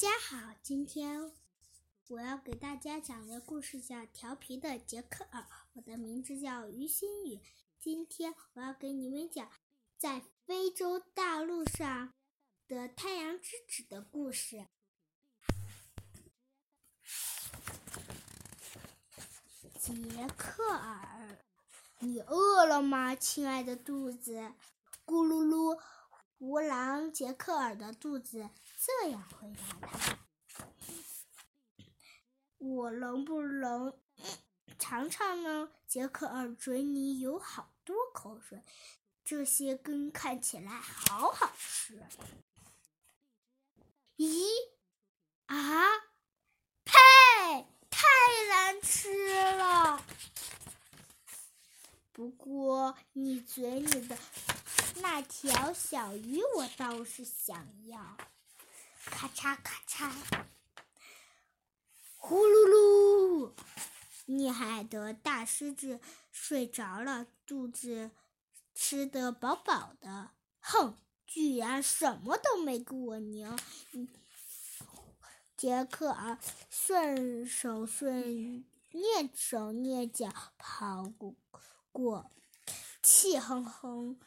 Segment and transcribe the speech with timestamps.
[0.00, 1.30] 家好，今天
[2.08, 5.40] 我要给大家讲的故事叫《调皮的杰克尔》。
[5.74, 7.38] 我的名字叫于心雨。
[7.78, 9.50] 今天我要给你们讲
[9.98, 12.14] 在非洲大陆上
[12.66, 14.68] 的太阳之子的故事。
[19.78, 19.92] 杰
[20.34, 21.36] 克尔，
[21.98, 24.54] 你饿了吗，亲爱的肚子？
[25.04, 25.78] 咕噜噜，
[26.40, 28.48] 吴狼杰克尔的肚子。
[28.78, 30.18] 这样回答他
[32.56, 34.00] ：“我能不能
[34.78, 38.64] 尝尝呢？”杰克尔嘴里有好多口水，
[39.22, 42.02] 这些根看起来好好吃。
[44.16, 44.46] 咦？
[45.44, 45.84] 啊？
[46.84, 46.94] 呸！
[47.90, 48.06] 太
[48.48, 50.02] 难吃了。
[52.12, 54.16] 不过你嘴里的
[55.02, 58.16] 那条小鱼，我倒是想要。
[59.06, 60.12] 咔嚓咔嚓，
[62.16, 63.52] 呼噜噜！
[64.26, 68.10] 厉害的大狮子睡着了，肚子
[68.74, 70.30] 吃得饱饱的。
[70.60, 73.58] 哼，居然什么都没给我拧！
[75.56, 76.38] 杰克尔
[76.68, 81.12] 顺手顺蹑手蹑脚跑
[81.90, 82.30] 过，
[83.02, 84.18] 气哼哼，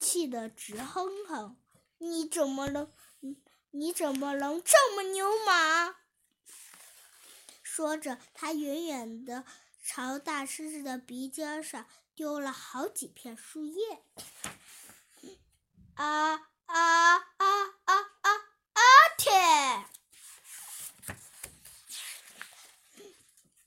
[0.00, 1.56] 气得直哼哼。
[1.98, 2.90] 你怎么能？
[3.70, 5.96] 你怎么能这么牛马？
[7.62, 9.44] 说着，他远远的
[9.82, 14.02] 朝大狮子的鼻尖上丢了好几片树叶。
[15.94, 16.34] 啊
[16.66, 18.30] 啊啊啊啊
[18.72, 18.80] 啊！
[19.16, 19.86] 天！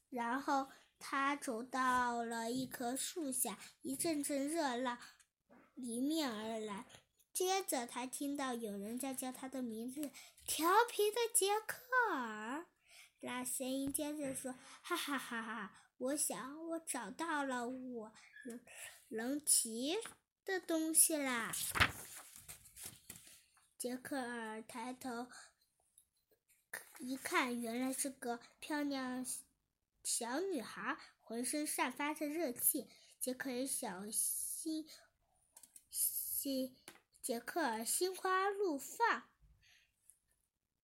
[0.09, 4.97] 然后他走到了一棵树下，一阵阵热浪
[5.77, 6.85] 迎面而来。
[7.33, 10.11] 接着，他听到有人在叫他的名字
[10.45, 11.77] ，“调皮的杰克
[12.11, 12.65] 尔”。
[13.21, 15.73] 那声音接着说：“哈哈哈哈！
[15.97, 18.13] 我想我找到了我
[18.45, 18.59] 能
[19.09, 19.97] 能骑
[20.45, 21.51] 的东西啦！”
[23.77, 25.27] 杰克尔抬头
[26.99, 29.23] 一看，原来是个漂亮
[30.03, 32.87] 小女孩，浑身散发着热气。
[33.19, 34.87] 杰克尔小心
[35.91, 36.75] 心。
[37.21, 39.23] 杰克尔心花怒放，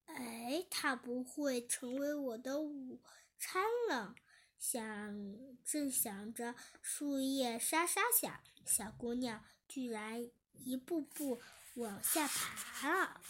[0.07, 3.01] 哎，他不会成为我的午
[3.39, 4.13] 餐了。
[4.59, 5.15] 想
[5.63, 11.41] 正想着，树叶沙沙响，小姑娘居然一步步
[11.75, 13.21] 往下爬了。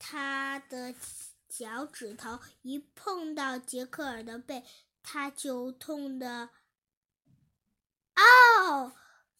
[0.00, 0.96] 她的
[1.48, 4.64] 脚趾头一碰到杰克尔的背，
[5.00, 6.50] 他就痛得，
[8.14, 8.92] 嗷！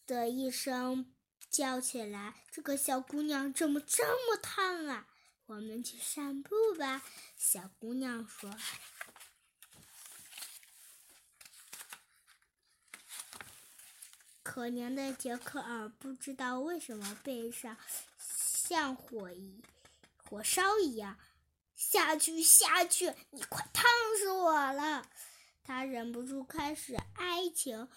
[0.05, 1.13] 的一声
[1.49, 5.07] 叫起来：“这个小姑娘怎么这么烫啊？”
[5.47, 7.03] 我们去散步吧，
[7.37, 8.49] 小姑娘说。
[14.41, 17.77] 可怜的杰克尔不知道为什么背上
[18.17, 19.61] 像火一
[20.17, 21.17] 火烧一样，
[21.75, 23.85] 下去下去，你快烫
[24.19, 25.09] 死我了！
[25.63, 27.87] 他忍不住开始哀求。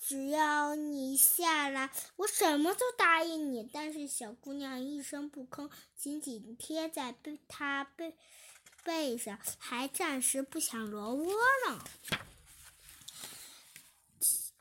[0.00, 3.68] 只要你下来，我什么都答应你。
[3.70, 8.16] 但是小姑娘一声不吭，紧紧贴在背他背
[8.82, 11.32] 背上，还暂时不想挪窝
[11.68, 11.84] 呢。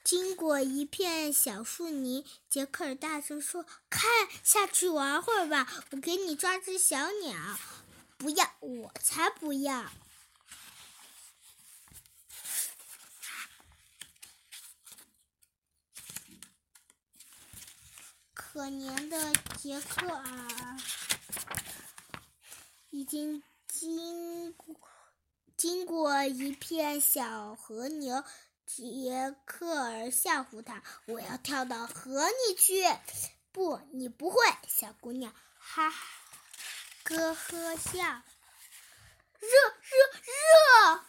[0.04, 7.38] 经过一片小树林，杰克尔大声说：“看，下去玩会儿吧，我给你抓只小鸟。
[8.18, 9.90] ”“不要，我才不要！”
[18.52, 20.78] 可怜的杰克尔
[22.90, 24.76] 已经经过
[25.56, 28.24] 经过一片小河流，
[28.66, 32.84] 杰克尔吓唬他：“我要跳到河里去。
[33.54, 35.94] ”“不，你不会。”小姑娘哈
[37.04, 38.24] 咯呵笑。
[39.40, 39.48] “热
[39.84, 41.04] 热热！”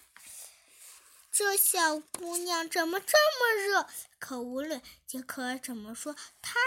[1.33, 3.89] 这小姑娘怎么这么热？
[4.19, 6.61] 可无论杰克怎么说，她。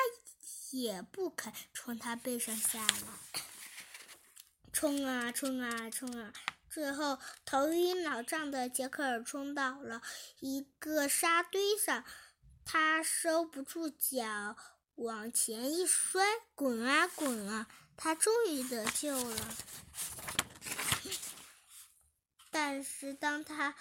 [0.73, 3.43] 也不肯从他背上下来，
[4.71, 6.33] 冲啊冲啊冲啊！
[6.67, 10.01] 最后头晕脑胀的杰克尔冲到了
[10.39, 12.03] 一个沙堆上，
[12.65, 14.57] 他收不住脚，
[14.95, 16.25] 往前一摔，
[16.55, 17.67] 滚啊滚啊！
[17.95, 19.55] 他终于得救了。
[22.49, 23.75] 但是当他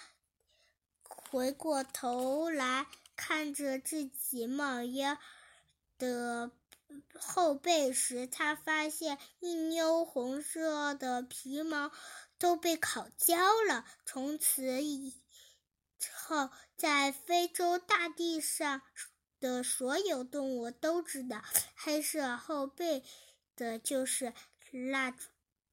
[1.01, 2.85] 回过头来
[3.15, 5.17] 看着自己冒烟
[5.97, 6.51] 的。
[7.19, 11.91] 后背时，他发现一妞红色的皮毛
[12.37, 13.35] 都被烤焦
[13.67, 13.85] 了。
[14.05, 15.13] 从此以
[16.25, 18.81] 后，在非洲大地上
[19.39, 21.43] 的所有动物都知道，
[21.75, 23.03] 黑色后背
[23.55, 24.33] 的就是
[24.71, 25.15] 那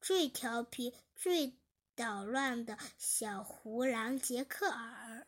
[0.01, 1.59] 最调皮、最
[1.95, 5.27] 捣乱的小胡狼杰克尔。